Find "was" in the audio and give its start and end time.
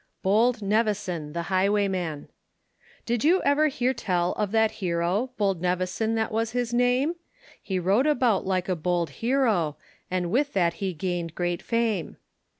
6.31-6.53